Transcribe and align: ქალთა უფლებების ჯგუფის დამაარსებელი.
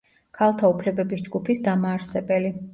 ქალთა 0.37 0.71
უფლებების 0.77 1.23
ჯგუფის 1.29 1.63
დამაარსებელი. 1.71 2.55